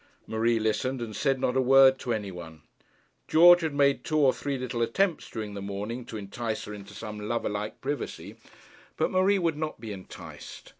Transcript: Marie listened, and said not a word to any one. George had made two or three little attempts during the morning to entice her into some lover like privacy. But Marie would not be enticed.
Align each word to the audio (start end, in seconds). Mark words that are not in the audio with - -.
Marie 0.25 0.59
listened, 0.59 0.99
and 0.99 1.15
said 1.15 1.39
not 1.39 1.55
a 1.55 1.61
word 1.61 1.99
to 1.99 2.11
any 2.11 2.31
one. 2.31 2.63
George 3.27 3.61
had 3.61 3.75
made 3.75 4.03
two 4.03 4.17
or 4.17 4.33
three 4.33 4.57
little 4.57 4.81
attempts 4.81 5.29
during 5.29 5.53
the 5.53 5.61
morning 5.61 6.05
to 6.05 6.17
entice 6.17 6.65
her 6.65 6.73
into 6.73 6.95
some 6.95 7.19
lover 7.19 7.49
like 7.49 7.79
privacy. 7.81 8.35
But 8.97 9.11
Marie 9.11 9.37
would 9.37 9.57
not 9.57 9.79
be 9.79 9.93
enticed. 9.93 10.69